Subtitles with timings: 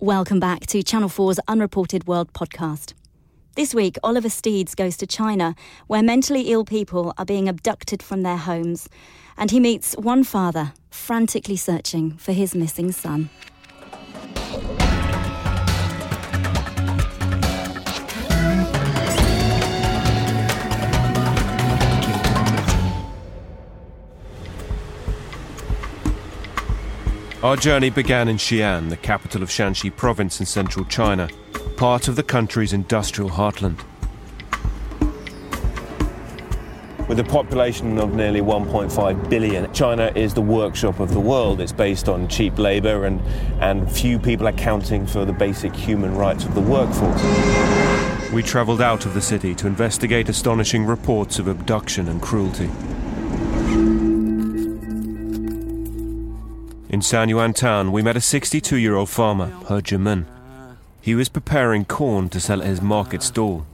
[0.00, 2.92] Welcome back to Channel 4's Unreported World podcast.
[3.56, 5.56] This week, Oliver Steeds goes to China,
[5.88, 8.88] where mentally ill people are being abducted from their homes,
[9.36, 13.28] and he meets one father frantically searching for his missing son.
[27.40, 31.28] Our journey began in Xi'an, the capital of Shaanxi province in central China,
[31.76, 33.78] part of the country's industrial heartland.
[37.06, 41.60] With a population of nearly 1.5 billion, China is the workshop of the world.
[41.60, 43.20] It's based on cheap labor, and,
[43.60, 47.22] and few people accounting for the basic human rights of the workforce.
[48.32, 52.68] We traveled out of the city to investigate astonishing reports of abduction and cruelty.
[56.98, 60.24] In Sanyuan town, we met a 62 year old farmer, He Zhimen.
[61.00, 63.64] He was preparing corn to sell at his market stall.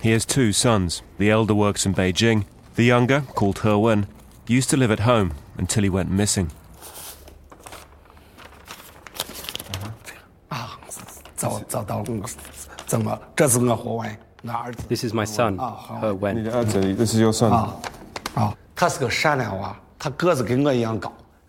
[0.00, 1.02] He has two sons.
[1.18, 2.44] The elder works in Beijing.
[2.76, 4.06] The younger, called He Wen,
[4.46, 6.52] used to live at home until he went missing.
[10.52, 10.78] Ah,
[14.86, 16.44] this is my son, He Wen.
[16.44, 17.50] This is your son.
[17.52, 18.54] Ah,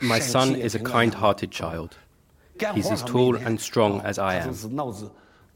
[0.02, 1.98] My son is a kind hearted child.
[2.74, 4.54] He's as tall and strong as I am.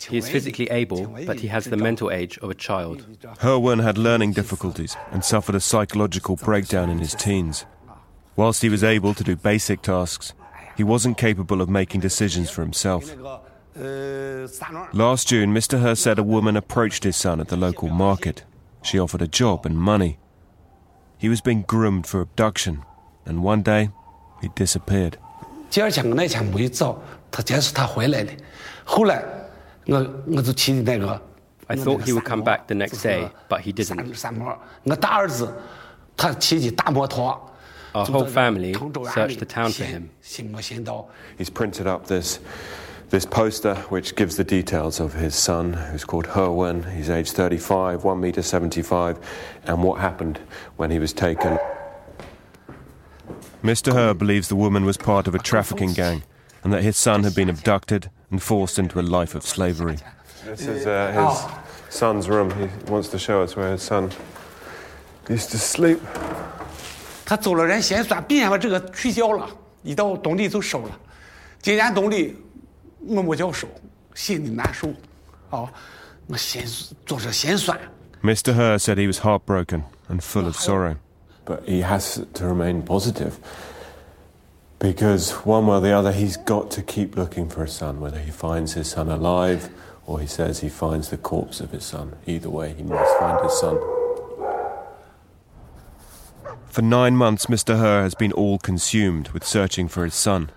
[0.10, 3.06] He is physically able, but he has the mental age of a child.
[3.42, 7.66] He had learning difficulties and suffered a psychological breakdown in his teens.
[8.36, 10.34] Whilst he was able to do basic tasks,
[10.76, 13.16] he wasn't capable of making decisions for himself.
[14.94, 15.88] Last June, Mr.
[15.90, 18.44] He said a woman approached his son at the local market.
[18.84, 20.18] She offered a job and money.
[21.18, 22.84] He was being groomed for abduction,
[23.26, 23.90] and one day
[24.42, 25.18] he disappeared.
[31.68, 34.00] I thought he would come back the next day, but he didn't.
[37.96, 38.74] Our whole family
[39.14, 40.10] searched the town for him.
[41.38, 42.40] He's printed up this
[43.16, 46.84] this poster, which gives the details of his son, who's called He Wen.
[46.84, 49.18] He's aged 35, 1 meter 75,
[49.64, 50.38] and what happened
[50.76, 51.58] when he was taken.
[53.64, 54.10] Mr.
[54.10, 56.24] He believes the woman was part of a trafficking gang
[56.62, 60.00] and that his son had been abducted and forced into a life of slavery.
[60.44, 61.48] This is uh,
[61.88, 62.52] his son's room.
[62.52, 64.12] He wants to show us where his son
[65.30, 66.02] used to sleep.
[73.06, 73.16] 里
[78.24, 78.74] Mr.
[78.74, 80.98] He said he was heartbroken and full of sorrow.
[81.46, 83.40] But he has to remain positive.
[84.80, 88.20] Because one way or the other, he's got to keep looking for his son, whether
[88.20, 89.70] he finds his son alive
[90.08, 92.16] or he says he finds the corpse of his son.
[92.26, 93.78] Either way, he must find his son.
[96.68, 97.76] For nine months, Mr.
[97.76, 100.50] He has been all consumed with searching for his son.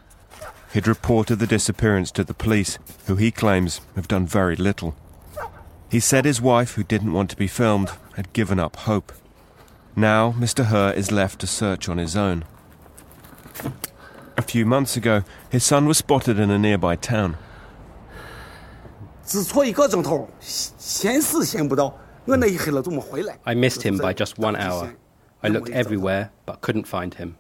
[0.72, 4.94] He'd reported the disappearance to the police, who he claims have done very little.
[5.90, 9.12] He said his wife, who didn't want to be filmed, had given up hope.
[9.96, 10.66] Now, Mr.
[10.66, 12.44] He is left to search on his own.
[14.36, 17.36] A few months ago, his son was spotted in a nearby town.
[23.44, 24.94] I missed him by just one hour.
[25.42, 27.36] I looked everywhere, but couldn't find him.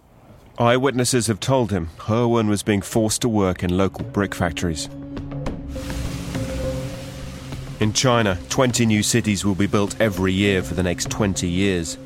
[0.58, 4.88] Eyewitnesses have told him He Wen was being forced to work in local brick factories.
[7.78, 11.96] In China, 20 new cities will be built every year for the next 20 years.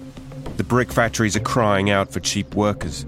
[0.58, 3.06] The brick factories are crying out for cheap workers.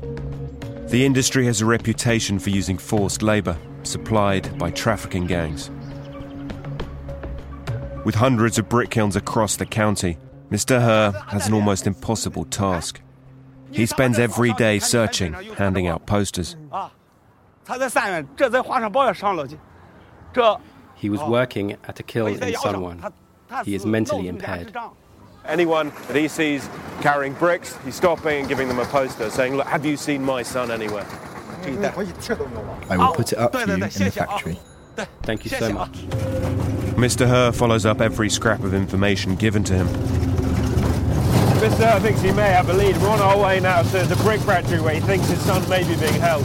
[0.87, 5.69] The industry has a reputation for using forced labour, supplied by trafficking gangs.
[8.06, 10.16] With hundreds of brick kilns across the county,
[10.50, 10.81] Mr.
[10.81, 13.03] He has an almost impossible task.
[13.75, 16.57] He spends every day searching, handing out posters.
[20.94, 23.12] He was working at a kiln in Sanwan.
[23.65, 24.76] He is mentally impaired.
[25.44, 26.69] Anyone that he sees
[27.03, 30.43] carrying bricks, he's stopping and giving them a poster saying, Look, have you seen my
[30.43, 31.06] son anywhere?
[31.67, 34.59] I will put it up for you in the factory.
[35.23, 35.93] Thank you so much.
[36.97, 37.27] Mr.
[37.27, 40.24] He follows up every scrap of information given to him.
[41.64, 41.99] Mr.
[42.02, 42.94] thinks he may have a lead.
[42.99, 45.82] We're on our way now to the brick factory where he thinks his son may
[45.82, 46.44] be being held.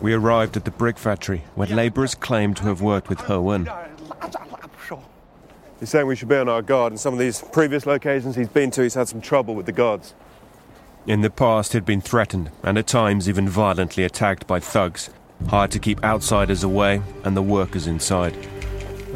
[0.00, 3.70] We arrived at the brick factory where labourers claim to have worked with He Wen.
[5.78, 6.92] He's saying we should be on our guard.
[6.92, 9.72] In some of these previous locations he's been to, he's had some trouble with the
[9.72, 10.14] guards.
[11.06, 15.10] In the past, he'd been threatened and at times even violently attacked by thugs,
[15.46, 18.36] hired to keep outsiders away and the workers inside.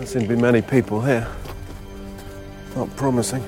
[0.00, 1.28] There seem to be many people here.
[2.74, 3.44] Not promising.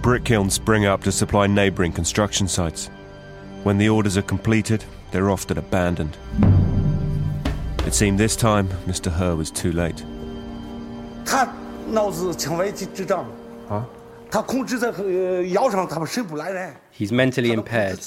[0.00, 2.86] Brick kilns spring up to supply neighbouring construction sites.
[3.62, 6.16] When the orders are completed, they're often abandoned.
[7.84, 9.14] It seemed this time Mr.
[9.14, 10.02] He was too late.
[16.92, 17.98] He's mentally impaired.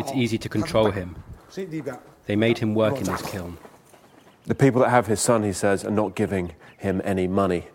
[0.00, 1.14] It's easy to control him.
[2.26, 3.58] They made him work in this kiln.
[4.48, 7.66] The people that have his son, he says, are not giving him any money.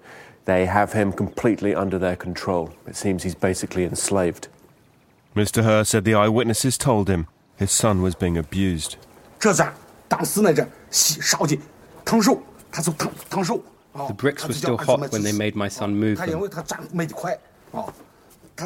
[0.46, 2.74] They have him completely under their control.
[2.88, 4.48] It seems he's basically enslaved.
[5.36, 5.80] Mr.
[5.80, 7.28] He said the eyewitnesses told him
[7.58, 8.98] his son was being abused.
[14.08, 16.50] The bricks were still hot when they made my son move them.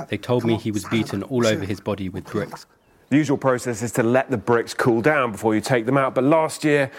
[0.07, 2.65] They told me he was beaten all over his body with bricks.
[3.09, 6.15] The usual process is to let the bricks cool down before you take them out,
[6.15, 6.89] but last year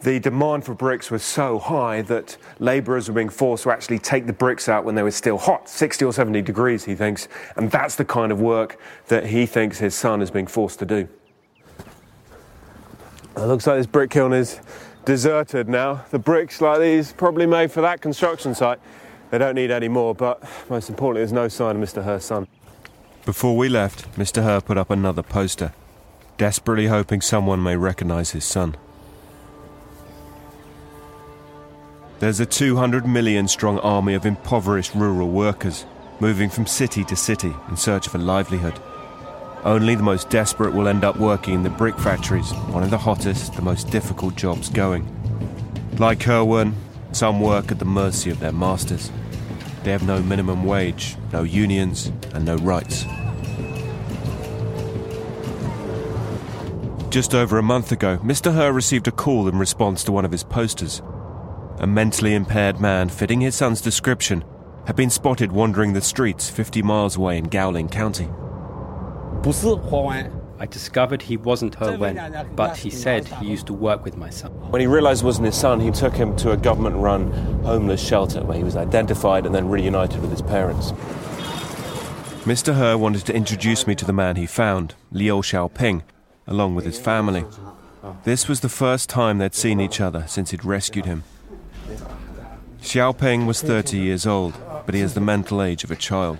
[0.00, 4.26] the demand for bricks was so high that labourers were being forced to actually take
[4.26, 7.28] the bricks out when they were still hot, 60 or 70 degrees, he thinks.
[7.56, 8.78] And that's the kind of work
[9.08, 11.08] that he thinks his son is being forced to do.
[13.36, 14.60] It looks like this brick kiln is
[15.04, 16.04] deserted now.
[16.10, 18.78] The bricks like these, probably made for that construction site,
[19.30, 22.04] they don't need any more, but most importantly, there's no sign of Mr.
[22.04, 22.46] He's son.
[23.24, 24.42] Before we left, Mr.
[24.42, 25.72] He put up another poster,
[26.36, 28.76] desperately hoping someone may recognise his son.
[32.20, 35.86] There's a 200 million strong army of impoverished rural workers
[36.18, 38.80] moving from city to city in search of a livelihood.
[39.62, 42.98] Only the most desperate will end up working in the brick factories, one of the
[42.98, 45.06] hottest, the most difficult jobs going.
[46.00, 46.74] Like He Wen,
[47.12, 49.12] some work at the mercy of their masters.
[49.84, 53.04] They have no minimum wage, no unions, and no rights.
[57.10, 58.52] Just over a month ago, Mr.
[58.52, 61.00] He received a call in response to one of his posters
[61.78, 64.44] a mentally impaired man fitting his son's description,
[64.86, 68.28] had been spotted wandering the streets 50 miles away in Gaoling County.
[70.60, 74.28] I discovered he wasn't He Wen, but he said he used to work with my
[74.28, 74.50] son.
[74.70, 77.30] When he realized it wasn't his son, he took him to a government run
[77.62, 80.90] homeless shelter where he was identified and then reunited with his parents.
[82.44, 82.74] Mr.
[82.74, 86.02] He wanted to introduce me to the man he found, Liu Xiaoping,
[86.48, 87.44] along with his family.
[88.24, 91.22] This was the first time they'd seen each other since he'd rescued him.
[92.82, 94.54] Xiaoping was 30 years old,
[94.86, 96.38] but he has the mental age of a child.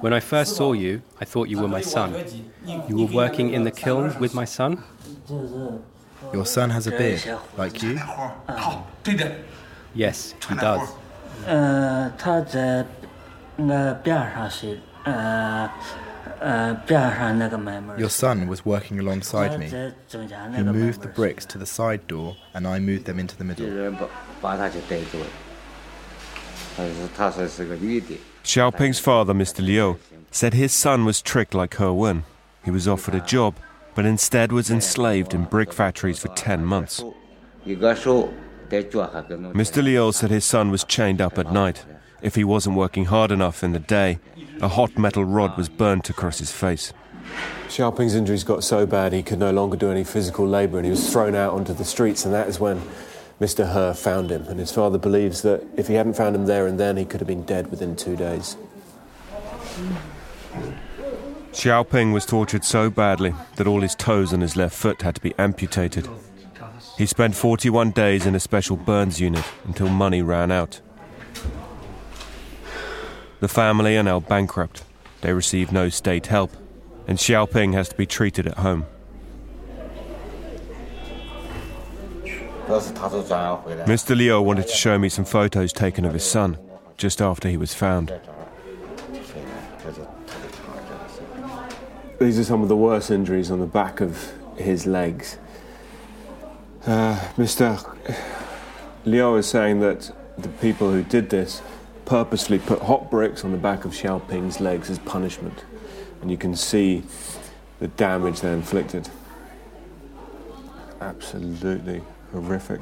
[0.00, 2.14] When I first saw you, I thought you were my son.
[2.64, 4.82] You were working in the kiln with my son?
[6.32, 7.22] Your son has a beard,
[7.58, 8.00] like you?
[9.94, 10.88] Yes, he does.
[15.04, 15.68] Uh,
[17.98, 19.66] Your son was working alongside me.
[19.66, 23.66] He moved the bricks to the side door, and I moved them into the middle.
[28.42, 29.64] Xiaoping's father, Mr.
[29.64, 29.98] Liu,
[30.30, 32.24] said his son was tricked like He Wen.
[32.64, 33.56] He was offered a job,
[33.94, 37.04] but instead was enslaved in brick factories for 10 months.
[37.64, 39.82] Mr.
[39.82, 41.84] Liu said his son was chained up at night.
[42.24, 44.18] If he wasn't working hard enough in the day,
[44.62, 46.90] a hot metal rod was burnt across his face.
[47.68, 50.90] Xiaoping's injuries got so bad he could no longer do any physical labour and he
[50.90, 52.80] was thrown out onto the streets, and that is when
[53.42, 53.66] Mr.
[53.66, 54.44] He found him.
[54.44, 57.20] And his father believes that if he hadn't found him there and then, he could
[57.20, 58.56] have been dead within two days.
[61.52, 65.20] Xiaoping was tortured so badly that all his toes and his left foot had to
[65.20, 66.08] be amputated.
[66.96, 70.80] He spent 41 days in a special burns unit until money ran out.
[73.44, 74.84] The family are now bankrupt.
[75.20, 76.50] They receive no state help,
[77.06, 78.86] and Xiaoping has to be treated at home.
[82.66, 84.16] Mr.
[84.16, 86.56] Liu wanted to show me some photos taken of his son
[86.96, 88.18] just after he was found.
[92.18, 95.36] These are some of the worst injuries on the back of his legs.
[96.86, 97.94] Uh, Mr.
[99.04, 101.60] Liu is saying that the people who did this
[102.04, 105.64] purposely put hot bricks on the back of Xiaoping's legs as punishment.
[106.20, 107.02] And you can see
[107.80, 109.08] the damage they inflicted.
[111.00, 112.80] Absolutely horrific.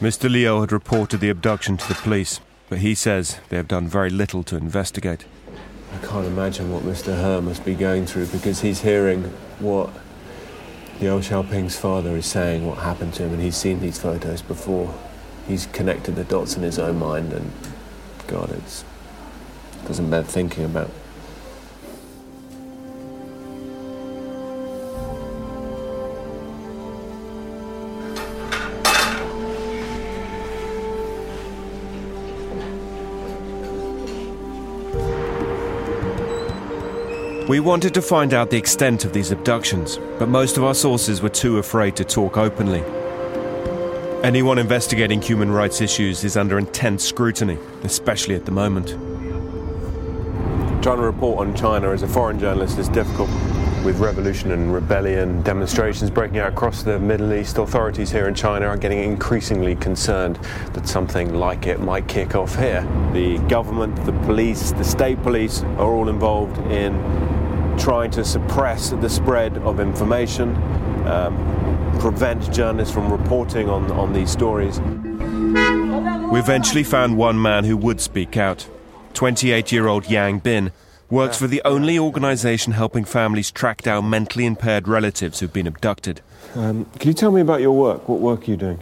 [0.00, 0.30] Mr.
[0.30, 4.08] Liu had reported the abduction to the police, but he says they have done very
[4.08, 5.26] little to investigate.
[5.92, 7.14] I can't imagine what Mr.
[7.14, 9.24] He must be going through because he's hearing
[9.58, 9.90] what
[11.00, 14.94] Liu Xiaoping's father is saying, what happened to him, and he's seen these photos before.
[15.46, 17.50] He's connected the dots in his own mind and
[18.30, 18.84] God, it
[19.88, 20.88] doesn't bear thinking about.
[37.48, 41.20] We wanted to find out the extent of these abductions, but most of our sources
[41.20, 42.84] were too afraid to talk openly.
[44.22, 48.88] Anyone investigating human rights issues is under intense scrutiny, especially at the moment.
[50.82, 53.30] Trying to report on China as a foreign journalist is difficult.
[53.82, 58.66] With revolution and rebellion, demonstrations breaking out across the Middle East, authorities here in China
[58.66, 60.36] are getting increasingly concerned
[60.74, 62.86] that something like it might kick off here.
[63.14, 66.92] The government, the police, the state police are all involved in
[67.78, 70.54] trying to suppress the spread of information,
[71.06, 74.79] um, prevent journalists from reporting on, on these stories.
[76.31, 78.67] We eventually found one man who would speak out
[79.13, 80.71] 28 year old Yang Bin.
[81.09, 86.21] Works for the only organization helping families track down mentally impaired relatives who've been abducted.
[86.55, 88.09] Um, can you tell me about your work?
[88.09, 88.79] What work are you doing?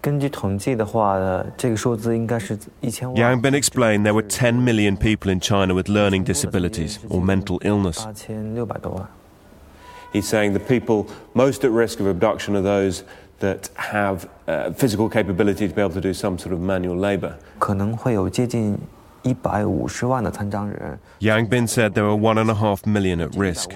[0.00, 1.18] 根据统计的话，
[1.56, 3.16] 这个数字应该是一千万。
[3.16, 8.04] Yang Bin explained there were 10 million people in China with learning disabilities or mental illness.
[8.04, 9.08] 八千六百多万。
[10.13, 13.03] He's saying the people most at risk of abduction are those
[13.39, 17.37] that have uh, physical capability to be able to do some sort of manual labor.
[21.19, 23.71] Yang Bin said there were one and a half million at risk.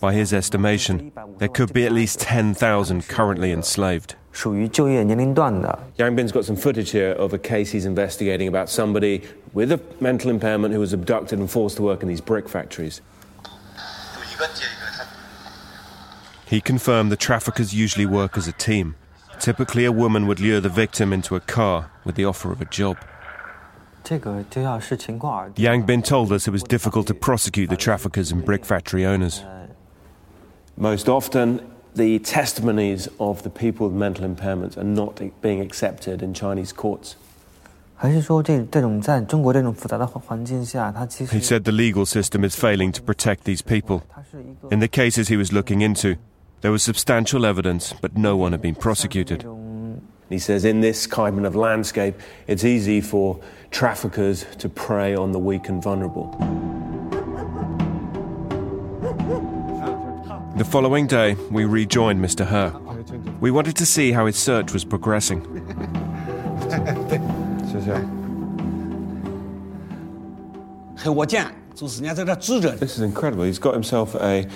[0.00, 4.14] By his estimation, there could be at least 10,000 currently enslaved.
[5.98, 9.80] Yang Bin's got some footage here of a case he's investigating about somebody with a
[10.00, 13.00] mental impairment who was abducted and forced to work in these brick factories.
[16.46, 18.94] He confirmed the traffickers usually work as a team.
[19.40, 22.64] Typically, a woman would lure the victim into a car with the offer of a
[22.64, 22.96] job.
[24.08, 29.42] Yang Bin told us it was difficult to prosecute the traffickers and brick factory owners.
[30.76, 36.34] Most often, the testimonies of the people with mental impairments are not being accepted in
[36.34, 37.16] Chinese courts.
[38.02, 38.36] He said
[41.64, 44.04] the legal system is failing to protect these people.
[44.70, 46.16] In the cases he was looking into,
[46.60, 49.44] there was substantial evidence, but no one had been prosecuted.
[50.28, 55.38] He says, in this kind of landscape, it's easy for traffickers to prey on the
[55.38, 56.30] weak and vulnerable.
[60.56, 62.46] The following day, we rejoined Mr.
[62.46, 62.72] He.
[63.40, 65.42] We wanted to see how his search was progressing.
[72.80, 73.44] this is incredible.
[73.44, 74.48] He's got himself a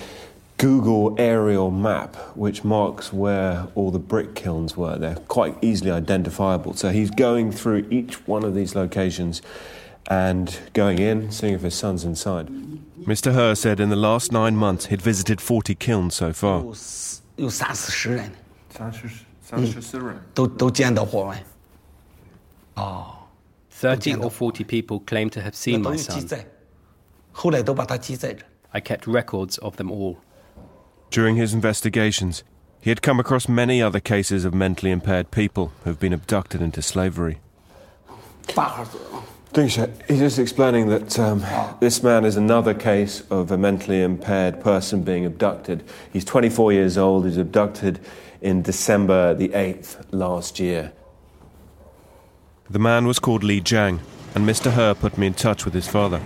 [0.61, 4.95] Google aerial map, which marks where all the brick kilns were.
[4.95, 6.75] They're quite easily identifiable.
[6.75, 9.41] So he's going through each one of these locations
[10.07, 12.47] and going in, seeing if his son's inside.
[12.99, 13.49] Mr.
[13.49, 16.61] He said in the last nine months he'd visited 40 kilns so far.
[23.71, 26.19] Thirty or forty people claim to have seen my son.
[28.71, 30.19] I kept records of them all.
[31.11, 32.45] During his investigations,
[32.79, 36.81] he had come across many other cases of mentally impaired people who've been abducted into
[36.81, 37.39] slavery.
[38.47, 41.43] Dingsha, he's just explaining that um,
[41.81, 45.83] this man is another case of a mentally impaired person being abducted.
[46.13, 47.99] He's 24 years old, he was abducted
[48.39, 50.93] in December the 8th last year.
[52.69, 53.99] The man was called Li Jiang,
[54.33, 54.71] and Mr.
[54.71, 56.21] He put me in touch with his father.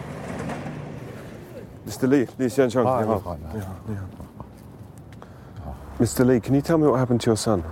[1.88, 2.08] Mr.
[2.08, 4.25] Li, Li Jiang.
[6.06, 6.24] Mr.
[6.24, 7.64] Lee, can you tell me what happened to your son?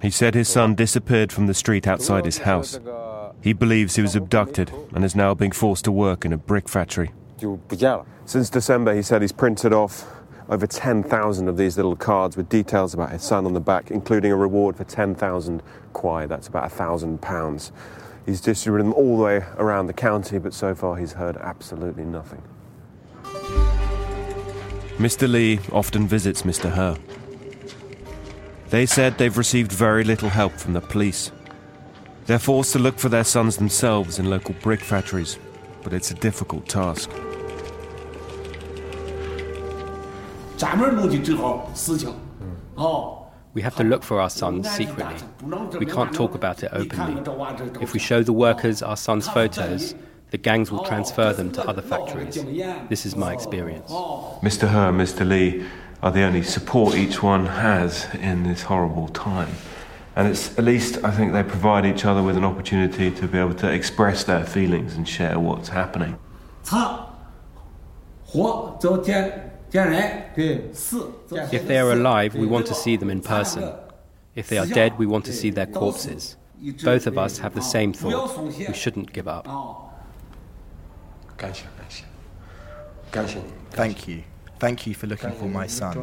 [0.00, 2.80] He said his son disappeared from the street outside his house.
[3.40, 6.68] He believes he was abducted and is now being forced to work in a brick
[6.68, 7.12] factory.
[8.24, 10.04] Since December, he said he's printed off
[10.48, 14.32] over 10,000 of these little cards with details about his son on the back, including
[14.32, 15.62] a reward for 10,000
[15.94, 17.70] kuai, that's about £1,000.
[18.26, 22.04] He's distributed them all the way around the county, but so far he's heard absolutely
[22.04, 22.42] nothing.
[25.01, 25.27] Mr.
[25.29, 26.69] Lee often visits Mr.
[26.73, 26.99] He.
[28.69, 31.31] They said they've received very little help from the police.
[32.25, 35.37] They're forced to look for their sons themselves in local brick factories,
[35.83, 37.09] but it's a difficult task.
[40.57, 42.13] 专门弄的这号事情，
[42.75, 43.23] 哦。
[43.53, 45.15] We have to look for our sons secretly.
[45.79, 47.23] We can't talk about it openly.
[47.81, 49.95] If we show the workers our sons' photos,
[50.32, 52.42] the gangs will transfer them to other factories.
[52.88, 53.90] This is my experience.
[54.40, 54.66] Mr.
[54.68, 55.28] He and Mr.
[55.28, 55.64] Lee
[56.02, 59.54] are the only support each one has in this horrible time.
[60.16, 63.38] And it's at least, I think, they provide each other with an opportunity to be
[63.38, 66.18] able to express their feelings and share what's happening.
[71.54, 73.70] If they are alive, we want to see them in person.
[74.34, 76.38] If they are dead, we want to see their corpses.
[76.82, 78.38] Both of us have the same thought.
[78.38, 79.46] We shouldn't give up.
[83.70, 84.24] Thank you.
[84.58, 85.96] Thank you for looking for my son.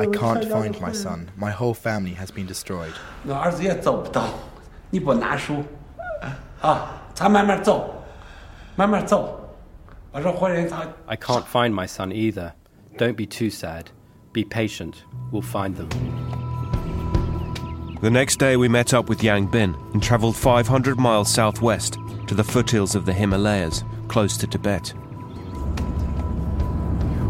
[0.00, 1.30] I can't find my son.
[1.36, 2.94] My whole family has been destroyed.
[11.06, 12.54] I can't find my son either.
[12.96, 13.90] Don't be too sad.
[14.32, 15.04] Be patient.
[15.30, 15.88] We'll find them.
[18.00, 22.34] The next day, we met up with Yang Bin and travelled 500 miles southwest to
[22.34, 24.92] the foothills of the Himalayas, close to Tibet.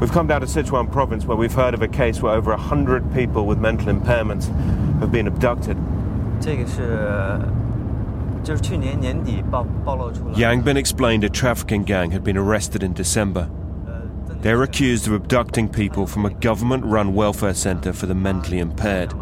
[0.00, 3.12] We've come down to Sichuan province where we've heard of a case where over 100
[3.14, 4.46] people with mental impairments
[5.00, 5.76] have been abducted.
[6.44, 7.48] Uh,
[10.34, 13.48] Yang Bin explained a trafficking gang had been arrested in December.
[14.42, 19.12] They're accused of abducting people from a government run welfare center for the mentally impaired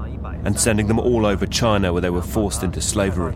[0.44, 3.34] and sending them all over China where they were forced into slavery.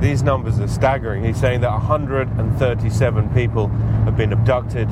[0.00, 1.24] These numbers are staggering.
[1.24, 4.88] He's saying that 137 people have been abducted.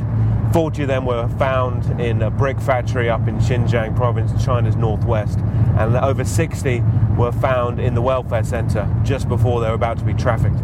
[0.53, 5.39] 40 of them were found in a brick factory up in Xinjiang province, China's northwest,
[5.79, 6.83] and over 60
[7.17, 10.59] were found in the welfare center just before they were about to be trafficked.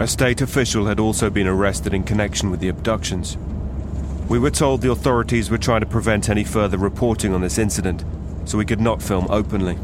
[0.00, 3.36] A state official had also been arrested in connection with the abductions.
[4.28, 8.04] We were told the authorities were trying to prevent any further reporting on this incident,
[8.44, 9.76] so we could not film openly.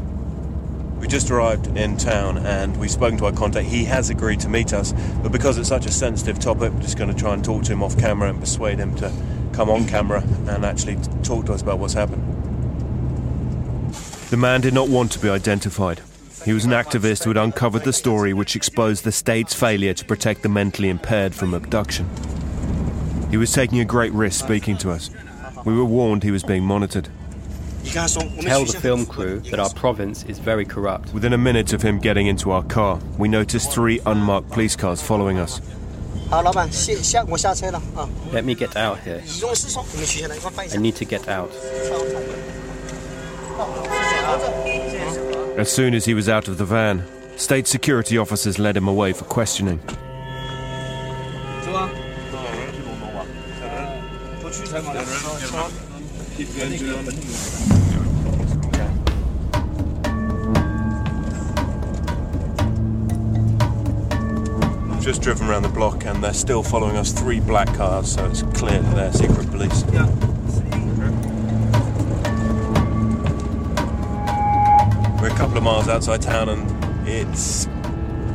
[1.01, 3.67] We just arrived in town and we've spoken to our contact.
[3.67, 6.97] He has agreed to meet us, but because it's such a sensitive topic, we're just
[6.97, 9.11] going to try and talk to him off camera and persuade him to
[9.51, 12.23] come on camera and actually talk to us about what's happened.
[14.29, 15.99] The man did not want to be identified.
[16.43, 20.05] He was an activist who had uncovered the story which exposed the state's failure to
[20.05, 22.07] protect the mentally impaired from abduction.
[23.31, 25.09] He was taking a great risk speaking to us.
[25.65, 27.09] We were warned he was being monitored.
[27.85, 31.13] Tell the film crew that our province is very corrupt.
[31.13, 35.01] Within a minute of him getting into our car, we noticed three unmarked police cars
[35.01, 35.61] following us.
[38.31, 39.23] Let me get out here.
[40.73, 41.51] I need to get out.
[45.57, 47.01] As soon as he was out of the van,
[47.37, 49.79] state security officers led him away for questioning.
[65.01, 68.41] just driven around the block and they're still following us three black cars, so it's
[68.41, 69.85] clear that they're secret police.
[69.93, 70.34] Yeah.
[75.35, 77.67] A couple of miles outside town and it's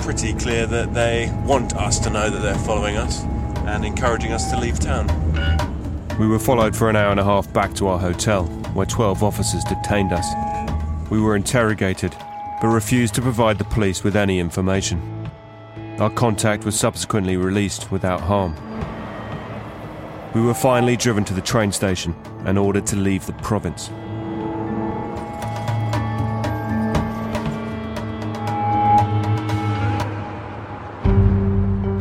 [0.01, 3.23] pretty clear that they want us to know that they're following us
[3.67, 5.09] and encouraging us to leave town.
[6.19, 9.23] We were followed for an hour and a half back to our hotel, where 12
[9.23, 10.27] officers detained us.
[11.11, 12.15] We were interrogated,
[12.61, 15.31] but refused to provide the police with any information.
[15.99, 18.55] Our contact was subsequently released without harm.
[20.35, 23.91] We were finally driven to the train station and ordered to leave the province.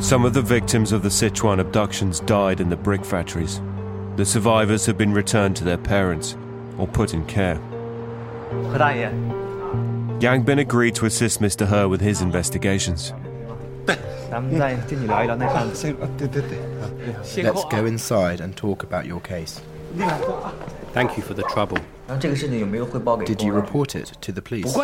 [0.10, 3.62] Some of the victims of the Sichuan abductions died in the brick factories.
[4.15, 6.36] The survivors have been returned to their parents
[6.80, 7.62] or put in care.
[10.19, 11.67] Yang Bin agreed to assist Mr.
[11.67, 13.13] He with his investigations.
[13.86, 14.02] Let's
[17.65, 19.62] go inside and talk about your case.
[20.91, 21.78] Thank you for the trouble.
[23.26, 24.76] Did you report it to the police?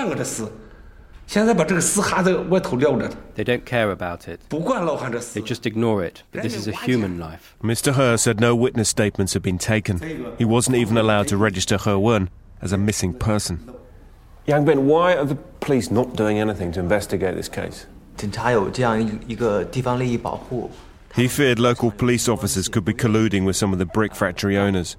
[3.35, 4.41] They don't care about it.
[4.49, 6.23] They just ignore it.
[6.31, 7.55] But this is a human life.
[7.63, 8.11] Mr.
[8.11, 10.35] He said no witness statements had been taken.
[10.37, 12.29] He wasn't even allowed to register He Wen
[12.61, 13.73] as a missing person.
[14.45, 17.87] Yang Bin, why are the police not doing anything to investigate this case?
[21.15, 24.97] He feared local police officers could be colluding with some of the brick factory owners.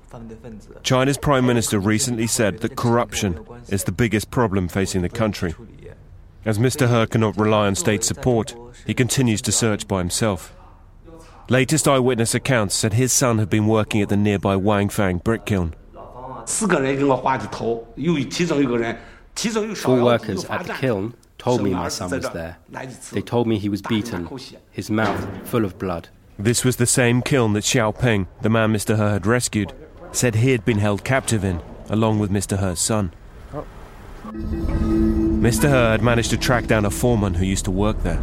[0.83, 5.55] China's Prime Minister recently said that corruption is the biggest problem facing the country.
[6.47, 6.89] As Mr.
[6.89, 8.55] He cannot rely on state support,
[8.87, 10.55] he continues to search by himself.
[11.49, 15.75] Latest eyewitness accounts said his son had been working at the nearby Wangfang brick kiln.
[15.97, 16.45] Four
[20.05, 22.59] workers at the kiln told me my son was there.
[23.11, 24.29] They told me he was beaten,
[24.71, 26.11] his mouth full of blood.
[26.39, 28.95] This was the same kiln that Xiaoping, the man Mr.
[28.95, 29.73] He had rescued,
[30.13, 32.57] said he had been held captive in, along with Mr.
[32.57, 33.13] He's son.
[34.33, 35.69] Mr.
[35.69, 38.21] He had managed to track down a foreman who used to work there.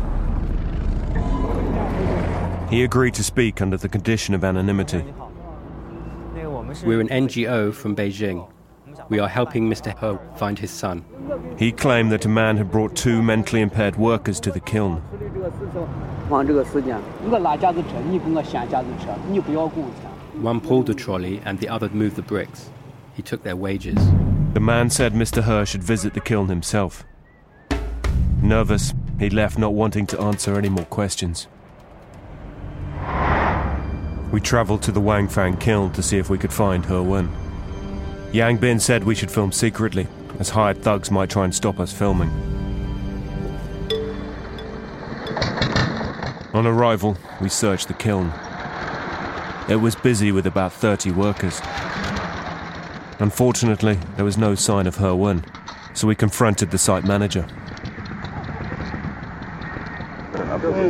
[2.70, 5.06] He agreed to speak under the condition of anonymity.
[6.84, 8.50] We're an NGO from Beijing.
[9.10, 9.98] We are helping Mr.
[9.98, 11.06] He find his son.
[11.58, 14.98] He claimed that a man had brought two mentally impaired workers to the kiln.
[20.42, 22.70] One pulled the trolley and the other moved the bricks.
[23.14, 24.00] He took their wages.
[24.54, 25.44] The man said Mr.
[25.44, 27.04] He should visit the kiln himself.
[28.42, 31.48] Nervous, he left not wanting to answer any more questions.
[34.32, 37.32] We travelled to the Wangfang kiln to see if we could find He Wen.
[38.32, 40.08] Yang Bin said we should film secretly,
[40.40, 42.30] as hired thugs might try and stop us filming.
[46.54, 48.32] On arrival, we searched the kiln.
[49.68, 51.60] It was busy with about 30 workers.
[53.24, 55.46] Unfortunately, there was no sign of He Wen,
[55.94, 57.48] so we confronted the site manager.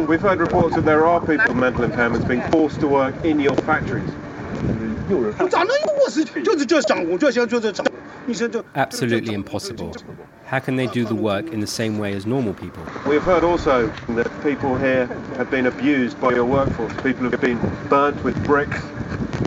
[0.08, 3.40] We've heard reports that there are people with mental impairments being forced to work in
[3.40, 4.10] your factories.
[8.74, 9.94] Absolutely impossible.
[10.46, 12.84] How can they do the work in the same way as normal people?
[13.08, 15.06] We've heard also that people here
[15.38, 16.94] have been abused by your workforce.
[17.04, 18.84] People have been burnt with bricks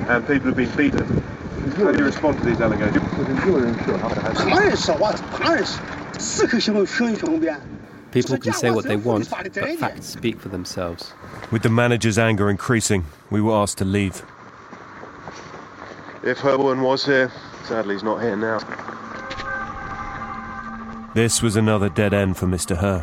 [0.07, 1.26] and people have been beaten.
[1.74, 3.02] How do you respond to these allegations?
[8.12, 11.12] People can say what they want, but facts speak for themselves.
[11.50, 14.22] With the manager's anger increasing, we were asked to leave.
[16.22, 17.33] If He Wen was here,
[17.64, 18.59] sadly he's not here now.
[21.14, 22.76] This was another dead end for Mr.
[22.79, 23.02] He.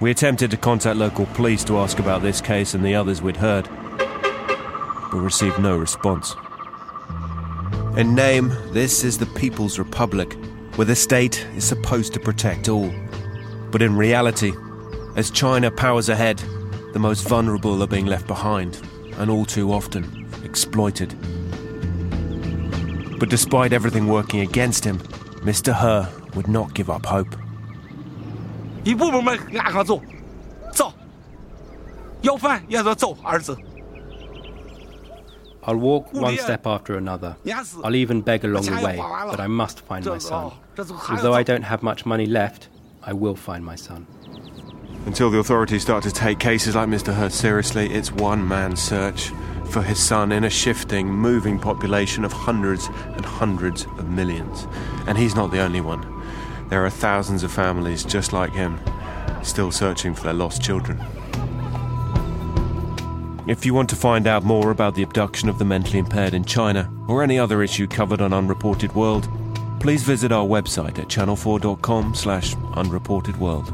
[0.00, 3.38] We attempted to contact local police to ask about this case and the others we'd
[3.38, 3.68] heard,
[5.10, 6.34] but received no response.
[7.97, 10.35] In name, this is the People's Republic,
[10.75, 12.91] where the state is supposed to protect all.
[13.71, 14.51] But in reality,
[15.15, 16.41] as China powers ahead,
[16.93, 18.81] the most vulnerable are being left behind,
[19.17, 21.15] and all too often exploited.
[23.19, 24.99] But despite everything working against him,
[25.45, 25.73] Mr.
[25.73, 27.37] He would not give up hope.
[28.83, 30.01] 一步步们俺上走，
[30.73, 30.91] 走，
[32.21, 33.55] 要饭也得走，儿子。
[35.68, 37.36] I'll walk one step after another.
[37.84, 40.52] I'll even beg along the way, but I must find my son.
[41.10, 42.68] Although I don't have much money left,
[43.02, 44.06] I will find my son.
[45.04, 47.12] Until the authorities start to take cases like Mr.
[47.12, 49.30] Hurd seriously, it's one man's search
[49.70, 54.66] for his son in a shifting, moving population of hundreds and hundreds of millions.
[55.06, 56.00] And he's not the only one.
[56.70, 58.80] There are thousands of families just like him,
[59.42, 60.98] still searching for their lost children.
[63.48, 66.44] If you want to find out more about the abduction of the mentally impaired in
[66.44, 69.26] China, or any other issue covered on Unreported World,
[69.80, 73.70] please visit our website at channel4.com slash unreportedworld.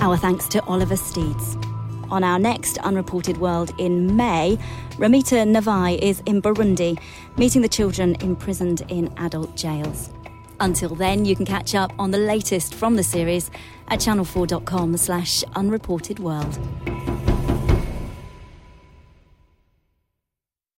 [0.00, 1.58] Our thanks to Oliver Steeds.
[2.10, 4.58] On our next Unreported World in May,
[4.92, 6.98] Ramita Navai is in Burundi,
[7.36, 10.08] meeting the children imprisoned in adult jails.
[10.60, 13.50] Until then, you can catch up on the latest from the series
[13.88, 17.09] at channel4.com slash unreportedworld.